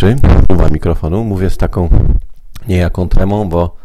[0.00, 0.16] pierwszy,
[0.48, 1.88] uwa mikrofonu, mówię z taką
[2.68, 3.76] niejaką tremą, bo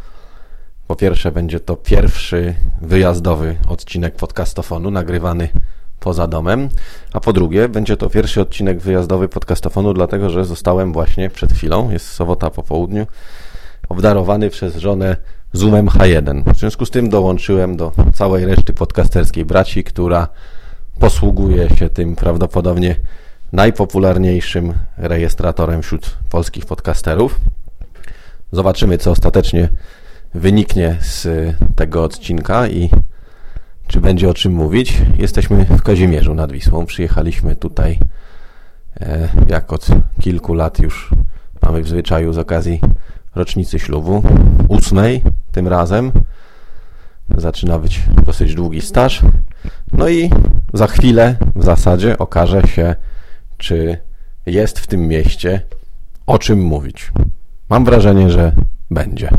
[0.87, 5.49] po pierwsze będzie to pierwszy wyjazdowy odcinek podcastofonu nagrywany
[5.99, 6.69] poza domem,
[7.13, 11.91] a po drugie będzie to pierwszy odcinek wyjazdowy podcastofonu, dlatego że zostałem właśnie przed chwilą,
[11.91, 13.07] jest sobota po południu,
[13.89, 15.17] obdarowany przez żonę
[15.53, 16.53] Zoomem H1.
[16.53, 20.27] W związku z tym dołączyłem do całej reszty podcasterskiej braci, która
[20.99, 22.95] posługuje się tym prawdopodobnie
[23.53, 27.39] najpopularniejszym rejestratorem wśród polskich podcasterów.
[28.51, 29.69] Zobaczymy, co ostatecznie
[30.33, 31.27] wyniknie z
[31.75, 32.89] tego odcinka i
[33.87, 35.01] czy będzie o czym mówić.
[35.17, 36.85] Jesteśmy w Kazimierzu nad Wisłą.
[36.85, 37.99] Przyjechaliśmy tutaj,
[39.01, 39.87] e, jak od
[40.21, 41.11] kilku lat już
[41.61, 42.79] mamy w zwyczaju z okazji
[43.35, 44.23] rocznicy ślubu,
[44.67, 46.11] ósmej tym razem.
[47.37, 49.21] Zaczyna być dosyć długi staż.
[49.91, 50.29] No i
[50.73, 52.95] za chwilę w zasadzie okaże się,
[53.57, 53.97] czy
[54.45, 55.61] jest w tym mieście
[56.27, 57.11] o czym mówić.
[57.69, 58.51] Mam wrażenie, że
[58.91, 59.29] będzie.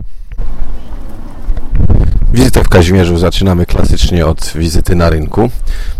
[2.33, 5.51] Wizytę w Kazimierzu zaczynamy klasycznie od wizyty na rynku.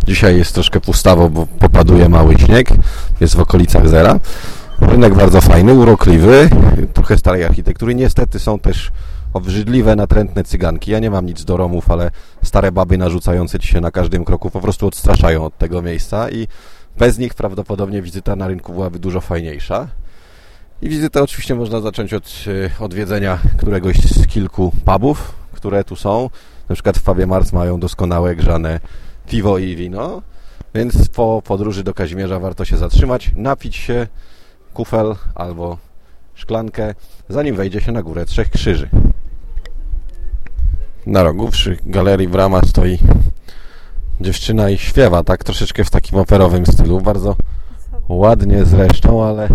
[0.07, 2.69] Dzisiaj jest troszkę pustawo, bo popaduje mały śnieg,
[3.21, 4.21] jest w okolicach zera.
[4.81, 6.51] Rynek bardzo fajny, urokliwy,
[6.95, 7.95] trochę starej architektury.
[7.95, 8.93] Niestety są też
[9.33, 10.91] obrzydliwe, natrętne cyganki.
[10.91, 12.11] Ja nie mam nic do Romów, ale
[12.43, 16.49] stare baby narzucające ci się na każdym kroku po prostu odstraszają od tego miejsca i
[16.99, 19.89] bez nich prawdopodobnie wizyta na rynku byłaby dużo fajniejsza.
[20.83, 22.45] I wizytę oczywiście można zacząć od
[22.81, 26.31] e, odwiedzenia któregoś z kilku pubów, które tu są.
[26.69, 28.81] Na przykład w pubie Mars mają doskonałe grzane
[29.27, 30.23] piwo i wino,
[30.75, 34.07] więc po podróży do Kazimierza warto się zatrzymać, napić się
[34.75, 35.79] kufel albo
[36.35, 36.95] szklankę,
[37.29, 38.89] zanim wejdzie się na górę Trzech Krzyży.
[41.07, 42.99] Na rogu przy galerii Brama stoi
[44.21, 47.37] dziewczyna i śpiewa, tak troszeczkę w takim operowym stylu, bardzo
[48.09, 49.49] ładnie zresztą, ale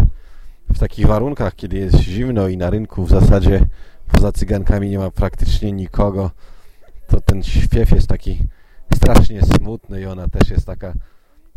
[0.74, 3.66] w takich warunkach, kiedy jest zimno i na rynku w zasadzie
[4.12, 6.32] poza cygankami nie ma praktycznie nikogo,
[7.08, 8.40] to ten śpiew jest taki
[8.96, 10.94] strasznie smutny i ona też jest taka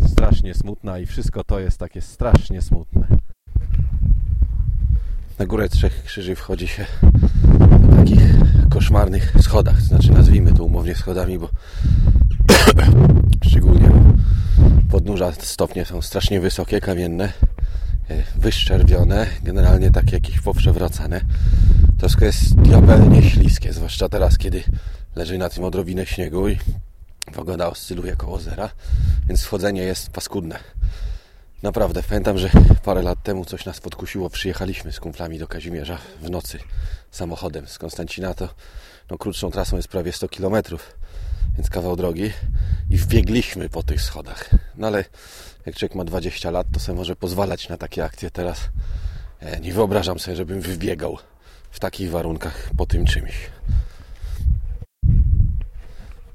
[0.08, 3.06] strasznie smutna i wszystko to jest takie strasznie smutne.
[5.38, 6.86] Na górę Trzech Krzyży wchodzi się
[7.58, 8.22] po takich
[8.70, 11.48] koszmarnych schodach, znaczy nazwijmy to umownie schodami, bo
[13.48, 13.90] szczególnie
[14.90, 17.32] podnóża stopnie są strasznie wysokie, kamienne,
[18.10, 21.20] e, wyszczerbione, generalnie takie jakieś poprzewracane.
[21.98, 24.62] Wszystko jest diabelnie śliskie, zwłaszcza teraz, kiedy
[25.16, 26.58] leży na tym odrobinę śniegu i
[27.34, 28.70] pogoda oscyluje koło zera,
[29.28, 30.58] więc wchodzenie jest paskudne.
[31.62, 32.50] Naprawdę, pamiętam, że
[32.84, 34.30] parę lat temu coś nas podkusiło.
[34.30, 36.58] Przyjechaliśmy z kumplami do Kazimierza w nocy
[37.10, 38.34] samochodem z Konstancina.
[38.34, 38.48] To
[39.10, 40.62] no, krótszą trasą jest prawie 100 km,
[41.56, 42.32] więc kawał drogi.
[42.90, 44.50] I wbiegliśmy po tych schodach.
[44.76, 45.04] No ale
[45.66, 48.30] jak człowiek ma 20 lat, to sobie może pozwalać na takie akcje.
[48.30, 48.68] Teraz
[49.40, 51.18] e, nie wyobrażam sobie, żebym wybiegał
[51.70, 53.32] w takich warunkach po tym czymś.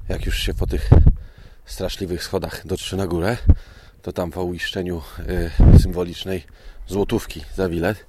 [0.08, 0.90] Jak już się po tych
[1.64, 3.36] straszliwych schodach dotrze na górę,
[4.02, 5.02] to tam po uiszczeniu
[5.74, 6.44] y, symbolicznej
[6.86, 8.06] złotówki za bilet.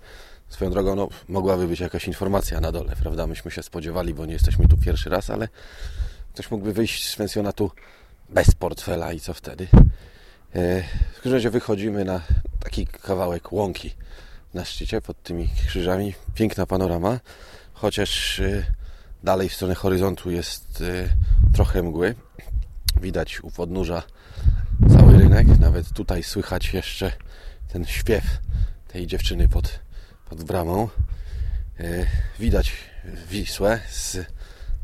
[0.49, 3.27] Swoją drogą, no, mogłaby być jakaś informacja na dole, prawda?
[3.27, 5.47] Myśmy się spodziewali, bo nie jesteśmy tu pierwszy raz, ale
[6.33, 7.71] ktoś mógłby wyjść z pensjonatu
[8.29, 9.63] bez portfela i co wtedy?
[10.55, 10.83] Y,
[11.13, 12.21] w każdym razie wychodzimy na
[12.59, 13.93] taki kawałek łąki
[14.53, 16.13] na szczycie pod tymi krzyżami.
[16.35, 17.19] Piękna panorama,
[17.73, 18.65] chociaż y,
[19.23, 21.09] dalej w stronę horyzontu jest y,
[21.53, 22.15] trochę mgły.
[23.01, 24.03] Widać u podnóża
[24.93, 25.47] cały rynek.
[25.59, 27.11] Nawet tutaj słychać jeszcze
[27.67, 28.23] ten śpiew
[28.87, 29.79] tej dziewczyny pod,
[30.29, 30.89] pod bramą.
[31.79, 32.05] E,
[32.39, 32.73] widać
[33.29, 34.17] Wisłę z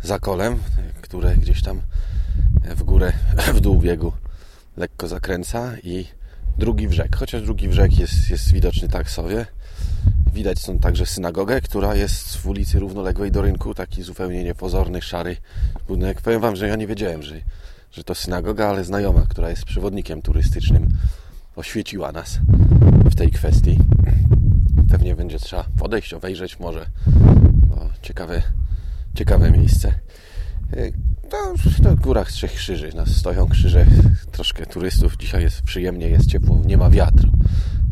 [0.04, 0.60] zakolem,
[1.02, 1.82] które gdzieś tam
[2.76, 3.14] w górę,
[3.56, 4.14] w dół biegu
[4.78, 6.06] lekko zakręca i
[6.58, 7.16] drugi brzeg.
[7.16, 9.46] Chociaż drugi brzeg jest, jest widoczny tak sobie.
[10.34, 13.74] Widać są także synagogę, która jest w ulicy równoległej do rynku.
[13.74, 15.38] Taki zupełnie niepozorny, szary
[15.88, 16.22] budynek.
[16.22, 17.36] Powiem Wam, że ja nie wiedziałem, że
[17.92, 20.88] że to synagoga, ale znajoma, która jest przewodnikiem turystycznym,
[21.56, 22.40] oświeciła nas
[23.12, 23.80] w tej kwestii.
[24.92, 26.86] Pewnie będzie trzeba podejść, obejrzeć może,
[27.68, 28.42] bo ciekawe,
[29.18, 29.94] ciekawe miejsce.
[31.30, 33.86] To w górach Trzech Krzyży nas stoją krzyże,
[34.32, 35.18] troszkę turystów.
[35.18, 37.30] Dzisiaj jest przyjemnie, jest ciepło, nie ma wiatru.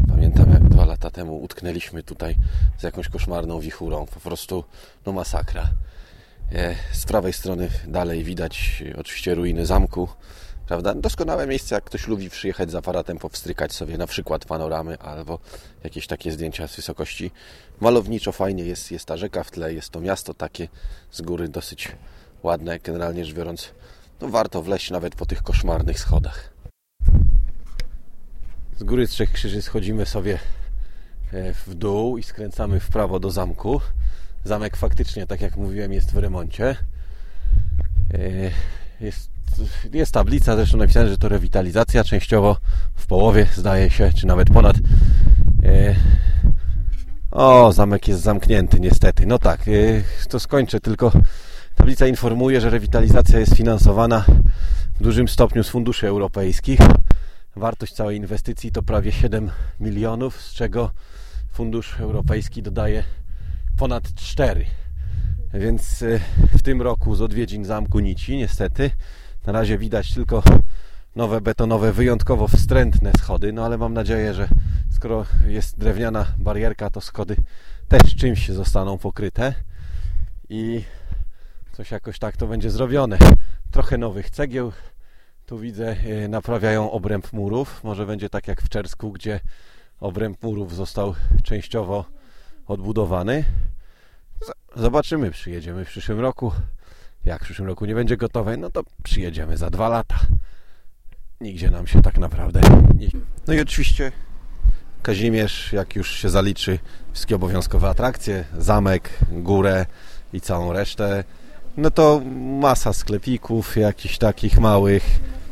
[0.08, 2.36] Pamiętam jak dwa lata temu utknęliśmy tutaj
[2.78, 4.06] z jakąś koszmarną wichurą.
[4.06, 4.64] Po prostu
[5.06, 5.70] no masakra.
[6.52, 10.08] E, z prawej strony dalej widać oczywiście ruiny zamku.
[10.68, 10.94] Prawda?
[10.94, 15.40] Doskonałe miejsce, jak ktoś lubi przyjechać z aparatem, powstrykać sobie na przykład panoramy albo
[15.84, 17.32] jakieś takie zdjęcia z wysokości.
[17.82, 20.68] Malowniczo fajnie jest, jest ta rzeka w tle, jest to miasto takie
[21.12, 21.92] z góry dosyć
[22.44, 22.80] ładne.
[22.80, 23.70] Generalnie rzecz biorąc,
[24.22, 26.50] no warto wleźć nawet po tych koszmarnych schodach.
[28.80, 30.40] Z góry Trzech Krzyży schodzimy sobie
[31.34, 33.82] e, w dół i skręcamy w prawo do zamku.
[34.44, 36.76] Zamek faktycznie, tak jak mówiłem, jest w remoncie.
[39.02, 39.30] E, jest,
[39.94, 42.04] jest tablica, zresztą napisane, że to rewitalizacja.
[42.04, 42.58] Częściowo
[42.96, 44.76] w połowie, zdaje się, czy nawet ponad.
[45.64, 45.96] E,
[47.32, 49.26] o, zamek jest zamknięty, niestety.
[49.26, 49.66] No tak,
[50.30, 51.12] to skończę, tylko
[51.76, 54.26] tablica informuje, że rewitalizacja jest finansowana
[55.00, 56.80] w dużym stopniu z funduszy europejskich.
[57.56, 60.92] Wartość całej inwestycji to prawie 7 milionów, z czego
[61.52, 63.04] Fundusz Europejski dodaje
[63.78, 64.66] ponad 4.
[65.60, 66.20] Więc y,
[66.58, 68.92] w tym roku z odwiedzin zamku Nici niestety
[69.46, 70.44] na razie widać tylko
[71.16, 74.48] nowe betonowe, wyjątkowo wstrętne schody, no ale mam nadzieję, że
[74.92, 77.36] skoro jest drewniana barierka, to schody
[77.88, 79.54] też czymś zostaną pokryte
[80.50, 80.84] i
[81.72, 83.18] coś jakoś tak to będzie zrobione.
[83.72, 84.72] Trochę nowych cegieł,
[85.46, 87.84] tu widzę, y, naprawiają obręb murów.
[87.84, 89.40] Może będzie tak jak w Czersku, gdzie
[90.00, 92.06] obręb murów został częściowo
[92.68, 93.44] odbudowany.
[94.76, 96.52] Zobaczymy, przyjedziemy w przyszłym roku.
[97.26, 100.20] Jak w przyszłym roku nie będzie gotowe, no to przyjedziemy za dwa lata.
[101.42, 102.62] Nigdzie nam się tak naprawdę
[102.96, 103.08] nie...
[103.48, 104.12] No i oczywiście
[105.02, 106.80] Kazimierz, jak już się zaliczy
[107.14, 109.86] wszystkie obowiązkowe atrakcje, zamek, górę
[110.34, 111.24] i całą resztę,
[111.78, 112.22] no to
[112.62, 115.04] masa sklepików, jakichś takich małych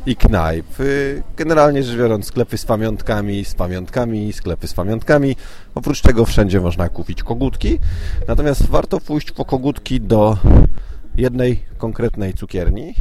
[0.06, 0.80] i knajp.
[0.80, 5.36] Y, generalnie rzecz biorąc, sklepy z pamiątkami, z pamiątkami, sklepy z pamiątkami.
[5.74, 7.78] Oprócz tego wszędzie można kupić kogutki.
[8.28, 10.38] Natomiast warto pójść po kogutki do
[11.16, 12.94] jednej konkretnej cukierni.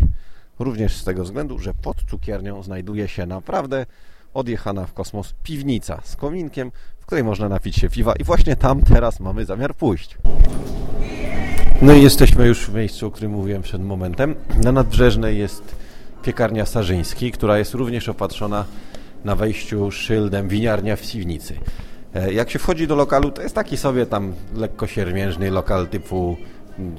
[0.59, 3.85] Również z tego względu, że pod cukiernią znajduje się naprawdę
[4.33, 8.81] odjechana w kosmos piwnica z kominkiem, w której można napić się piwa i właśnie tam
[8.81, 10.17] teraz mamy zamiar pójść.
[11.81, 14.35] No i jesteśmy już w miejscu, o którym mówiłem przed momentem.
[14.63, 15.82] Na Nadbrzeżnej jest
[16.23, 18.65] piekarnia Sarzyński, która jest również opatrzona
[19.25, 21.55] na wejściu szyldem winiarnia w piwnicy.
[22.13, 26.37] E, jak się wchodzi do lokalu, to jest taki sobie tam lekko siermiężny lokal typu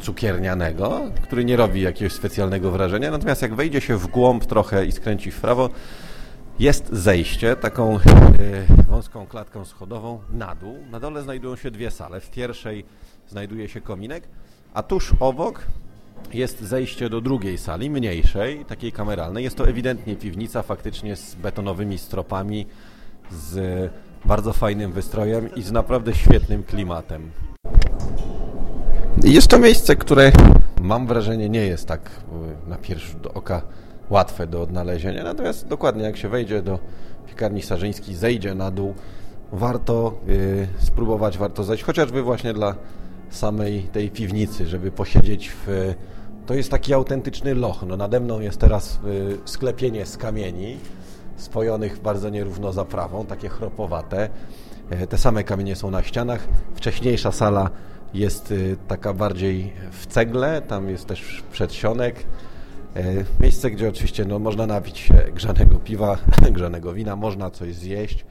[0.01, 3.11] cukiernianego, który nie robi jakiegoś specjalnego wrażenia.
[3.11, 5.71] Natomiast jak wejdzie się w głąb trochę i skręci w prawo,
[6.59, 8.01] jest zejście taką e,
[8.89, 10.77] wąską klatką schodową na dół.
[10.91, 12.21] Na dole znajdują się dwie sale.
[12.21, 12.85] W pierwszej
[13.29, 14.29] znajduje się kominek,
[14.75, 15.67] a tuż obok
[16.33, 19.45] jest zejście do drugiej sali, mniejszej, takiej kameralnej.
[19.45, 22.67] Jest to ewidentnie piwnica, faktycznie z betonowymi stropami,
[23.31, 23.91] z
[24.25, 27.31] bardzo fajnym wystrojem i z naprawdę świetnym klimatem.
[29.25, 30.33] Jest to miejsce, które
[30.81, 32.11] mam wrażenie nie jest tak
[32.67, 33.63] e, na pierwszy do oka
[34.11, 36.79] łatwe do odnalezienia, natomiast dokładnie jak się wejdzie do
[37.27, 38.95] piekarni Sarzyńskiej, zejdzie na dół,
[39.53, 42.75] warto y, spróbować, warto zejść, chociażby właśnie dla
[43.31, 45.95] samej tej piwnicy, żeby posiedzieć w...
[46.47, 47.85] To jest taki autentyczny loch.
[47.87, 50.79] No, nade mną jest teraz y, sklepienie z kamieni,
[51.37, 54.29] spojonych bardzo nierówno zaprawą, takie chropowate.
[54.91, 56.49] E, te same kamienie są na ścianach.
[56.75, 57.71] Wcześniejsza sala
[58.15, 62.27] jest y, taka bardziej w cegle, tam jest też przedsionek.
[62.97, 63.03] E,
[63.41, 66.19] miejsce, gdzie oczywiście no, można napić się grzanego piwa,
[66.51, 68.25] grzanego wina, można coś zjeść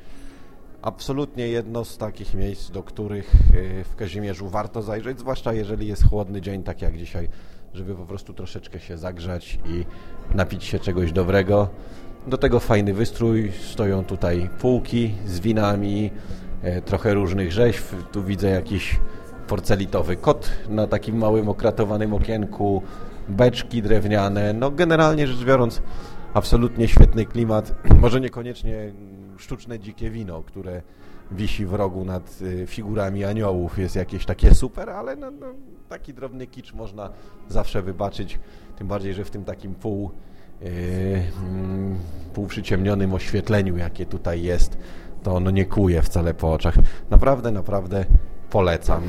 [0.84, 6.10] absolutnie jedno z takich miejsc, do których e, w Kazimierzu warto zajrzeć, zwłaszcza jeżeli jest
[6.10, 7.30] chłodny dzień, tak jak dzisiaj,
[7.74, 9.86] żeby po prostu troszeczkę się zagrzać i
[10.36, 11.70] napić się czegoś dobrego.
[12.28, 16.12] Do tego fajny wystrój, stoją tutaj półki z winami,
[16.62, 17.84] e, trochę różnych rzeźb.
[18.12, 19.00] Tu widzę jakiś
[19.48, 22.82] porcelitowy kot na takim małym okratowanym okienku,
[23.30, 24.54] beczki drewniane.
[24.54, 25.82] No generalnie rzecz biorąc,
[26.34, 27.76] absolutnie świetny klimat.
[28.02, 28.94] Może niekoniecznie
[29.38, 30.82] sztuczne dzikie wino, które
[31.32, 35.48] wisi w rogu nad y, figurami aniołów jest jakieś takie super, ale no, no,
[35.90, 37.10] taki drobny kicz można
[37.50, 38.40] zawsze wybaczyć,
[38.78, 40.12] tym bardziej, że w tym takim pół,
[40.62, 40.70] yy,
[42.34, 44.78] pół przyciemnionym oświetleniu, jakie tutaj jest,
[45.24, 46.76] to ono nie kuje wcale po oczach.
[47.10, 48.06] Naprawdę, naprawdę
[48.50, 49.04] polecam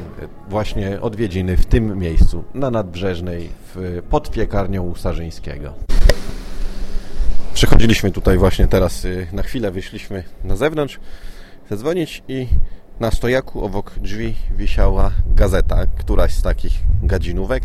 [0.49, 5.73] właśnie odwiedziny w tym miejscu, na Nadbrzeżnej, w, pod piekarnią Sarzyńskiego.
[7.55, 11.01] Przechodziliśmy tutaj właśnie teraz, y, na chwilę wyszliśmy na zewnątrz
[11.71, 12.47] zadzwonić i
[13.01, 17.63] na stojaku obok drzwi wisiała gazeta, któraś z takich gadzinówek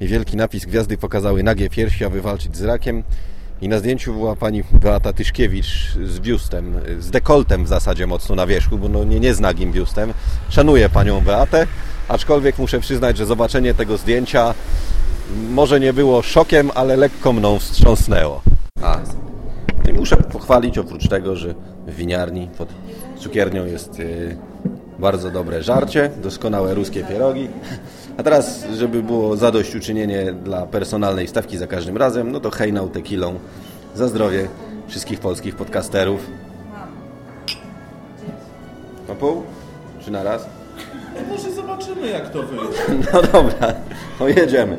[0.00, 3.02] i wielki napis Gwiazdy pokazały nagie piersi, aby walczyć z rakiem
[3.60, 8.46] i na zdjęciu była pani Beata Tyszkiewicz z biustem, z dekoltem w zasadzie mocno na
[8.46, 10.14] wierzchu, bo no nie, nie z nagim biustem.
[10.48, 11.66] Szanuję panią Beatę,
[12.08, 14.54] aczkolwiek muszę przyznać, że zobaczenie tego zdjęcia
[15.50, 18.42] może nie było szokiem, ale lekko mną wstrząsnęło.
[18.82, 18.98] A,
[19.92, 21.54] muszę pochwalić oprócz tego, że
[21.86, 22.68] w winiarni pod
[23.18, 24.36] cukiernią jest yy,
[24.98, 27.48] bardzo dobre żarcie, doskonałe ruskie pierogi.
[28.16, 33.34] A teraz, żeby było zadośćuczynienie dla personalnej stawki za każdym razem, no to hejnał tequilą
[33.94, 34.48] za zdrowie
[34.86, 36.26] wszystkich polskich podcasterów.
[39.08, 39.42] Na pół?
[40.04, 40.46] czy na raz?
[41.14, 42.78] No może zobaczymy jak to wyjdzie.
[43.12, 43.74] No dobra,
[44.18, 44.76] to jedziemy.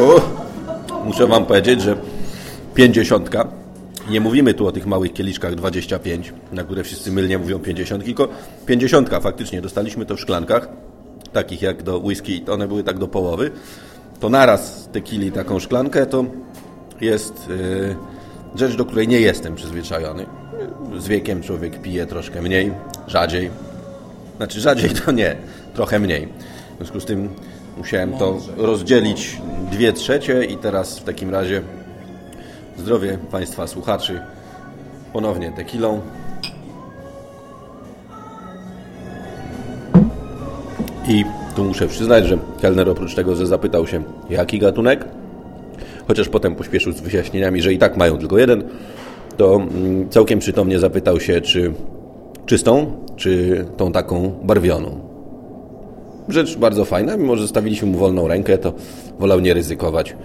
[0.00, 0.20] O,
[1.04, 1.96] muszę Wam powiedzieć, że
[2.74, 3.48] pięćdziesiątka,
[4.10, 8.28] nie mówimy tu o tych małych kieliszkach 25, na które wszyscy mylnie mówią 50, tylko
[8.66, 10.68] pięćdziesiątka faktycznie, dostaliśmy to w szklankach,
[11.32, 13.50] takich jak do whisky, one były tak do połowy,
[14.20, 16.24] to naraz tequili taką szklankę, to
[17.00, 17.96] jest yy,
[18.54, 20.26] rzecz, do której nie jestem przyzwyczajony.
[20.98, 22.72] Z wiekiem człowiek pije troszkę mniej,
[23.06, 23.50] rzadziej.
[24.36, 25.36] Znaczy rzadziej to nie,
[25.74, 26.28] trochę mniej.
[26.74, 27.28] W związku z tym
[27.76, 29.40] musiałem to rozdzielić
[29.72, 31.62] dwie trzecie i teraz w takim razie
[32.78, 34.20] zdrowie Państwa słuchaczy
[35.12, 36.00] ponownie tequilą.
[41.08, 41.24] I
[41.56, 45.04] tu muszę przyznać, że kelner oprócz tego, że zapytał się jaki gatunek,
[46.08, 48.64] chociaż potem pośpieszył z wyjaśnieniami, że i tak mają tylko jeden,
[49.36, 51.72] to mm, całkiem przytomnie zapytał się, czy
[52.46, 55.00] czystą, czy tą taką barwioną.
[56.28, 58.72] Rzecz bardzo fajna, mimo że zostawiliśmy mu wolną rękę, to
[59.18, 60.16] wolał nie ryzykować.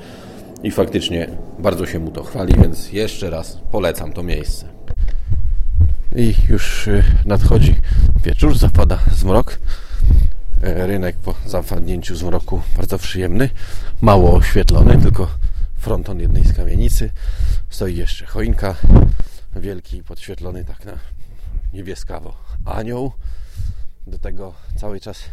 [0.64, 1.28] I faktycznie
[1.60, 4.68] bardzo się mu to chwali, więc jeszcze raz polecam to miejsce.
[6.16, 7.76] I już y, nadchodzi
[8.24, 9.60] wieczór, zapada zmrok.
[10.64, 13.50] E, rynek po zapadnięciu zmroku bardzo przyjemny,
[14.02, 15.28] mało oświetlony, tylko
[15.78, 17.10] fronton jednej z kamienicy.
[17.70, 18.76] Stoi jeszcze choinka,
[19.56, 20.94] wielki, podświetlony tak na
[21.74, 22.36] niebieskawo
[22.66, 23.12] anioł.
[24.08, 25.24] Do tego cały czas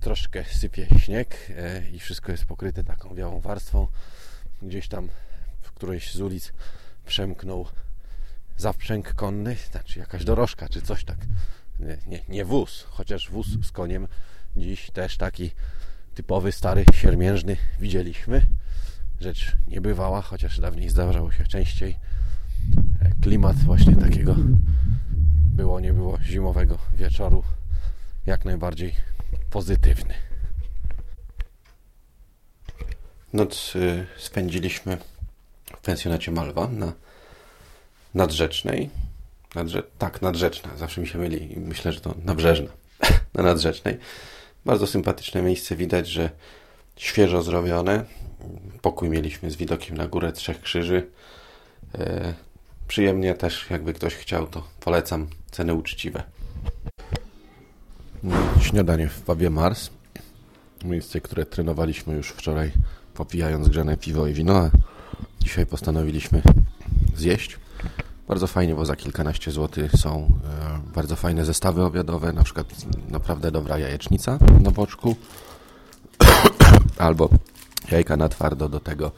[0.00, 3.86] troszkę sypie śnieg e, i wszystko jest pokryte taką białą warstwą.
[4.64, 5.08] Gdzieś tam
[5.62, 6.52] w którejś z ulic
[7.06, 7.66] przemknął
[8.56, 11.18] zaprzęg konny, znaczy jakaś dorożka czy coś tak.
[11.80, 14.08] Nie, nie, nie wóz, chociaż wóz z koniem
[14.56, 15.50] dziś też taki
[16.14, 18.46] typowy, stary, siermiężny widzieliśmy
[19.20, 21.96] rzecz niebywała, chociaż dawniej zdarzało się częściej.
[23.00, 24.36] E, klimat właśnie takiego
[25.54, 27.42] było, nie było zimowego wieczoru
[28.26, 28.94] jak najbardziej
[29.50, 30.14] pozytywny.
[33.34, 34.98] Noc y, spędziliśmy
[35.76, 36.92] w pensjonacie Malwa na
[38.14, 38.90] Nadrzecznej.
[39.54, 40.76] Nadrze tak, Nadrzeczna.
[40.76, 41.54] Zawsze mi się myli.
[41.56, 42.70] Myślę, że to Nabrzeżna.
[43.34, 43.98] na Nadrzecznej.
[44.64, 45.76] Bardzo sympatyczne miejsce.
[45.76, 46.30] Widać, że
[46.96, 48.04] świeżo zrobione.
[48.82, 51.10] Pokój mieliśmy z widokiem na górę Trzech Krzyży.
[51.98, 52.34] E,
[52.88, 55.26] przyjemnie też, jakby ktoś chciał, to polecam.
[55.50, 56.22] Ceny uczciwe.
[58.62, 59.90] Śniadanie w pubie Mars.
[60.84, 62.72] Miejsce, które trenowaliśmy już wczoraj,
[63.14, 64.70] popijając grzane piwo i wino,
[65.40, 66.42] dzisiaj postanowiliśmy
[67.16, 67.58] zjeść.
[68.28, 70.30] Bardzo fajnie, bo za kilkanaście złotych są
[70.90, 72.66] e, bardzo fajne zestawy obiadowe, na przykład
[73.10, 75.16] naprawdę dobra jajecznica na boczku,
[76.98, 77.28] albo
[77.90, 79.10] jajka na twardo do tego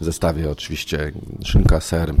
[0.00, 1.12] w zestawie oczywiście
[1.44, 2.14] szynka, ser,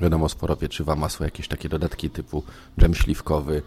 [0.00, 2.42] wiadomo sporo pieczywa, masło, jakieś takie dodatki typu
[2.80, 3.62] dżem śliwkowy,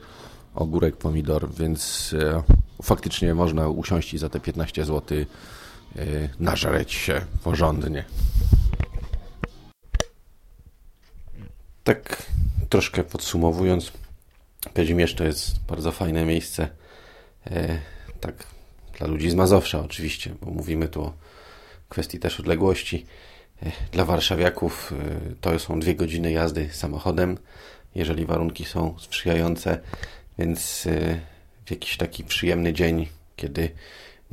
[0.56, 2.44] ogórek, pomidor, więc e,
[2.84, 5.18] faktycznie można usiąść i za te 15 zł
[5.96, 8.06] e, nażreć się porządnie.
[11.84, 12.24] Tak
[12.70, 13.92] troszkę podsumowując,
[14.74, 16.68] Kazimierz to jest bardzo fajne miejsce,
[17.48, 17.80] e,
[18.20, 18.34] tak
[18.98, 21.14] dla ludzi z Mazowsza oczywiście, bo mówimy tu o
[21.90, 23.06] kwestii też odległości.
[23.64, 24.94] E, dla warszawiaków
[25.32, 27.38] e, to są dwie godziny jazdy samochodem,
[27.96, 29.80] jeżeli warunki są sprzyjające,
[30.40, 30.88] więc
[31.66, 33.70] w jakiś taki przyjemny dzień, kiedy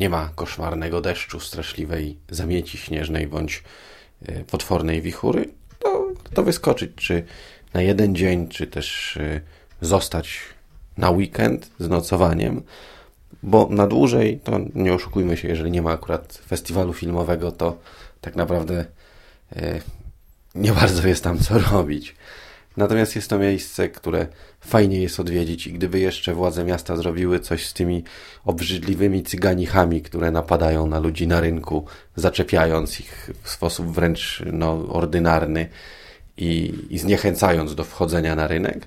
[0.01, 3.63] nie ma koszmarnego deszczu, straszliwej zamieci śnieżnej bądź
[4.51, 7.25] potwornej wichury, to, to wyskoczyć, czy
[7.75, 9.19] na jeden dzień, czy też
[9.81, 10.41] zostać
[10.97, 12.63] na weekend z nocowaniem,
[13.43, 17.79] bo na dłużej, to nie oszukujmy się, jeżeli nie ma akurat festiwalu filmowego, to
[18.21, 18.85] tak naprawdę
[19.57, 19.81] e,
[20.55, 22.15] nie bardzo jest tam co robić.
[22.77, 24.27] Natomiast jest to miejsce, które
[24.61, 28.05] fajnie jest odwiedzić i gdyby jeszcze władze miasta zrobiły coś z tymi
[28.45, 31.85] obrzydliwymi cyganichami, które napadają na ludzi na rynku,
[32.17, 35.69] zaczepiając ich w sposób wręcz no, ordynarny
[36.37, 38.87] i, i zniechęcając do wchodzenia na rynek,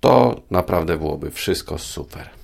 [0.00, 2.37] to naprawdę byłoby wszystko super.